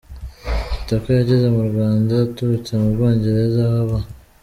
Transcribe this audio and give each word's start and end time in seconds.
Kitoko 0.73 1.07
yageze 1.17 1.47
mu 1.55 1.63
Rwanda 1.69 2.13
aturutse 2.25 2.71
mu 2.79 2.87
Bwongereza 2.93 3.59
aho 3.67 3.77
aba. 3.83 3.99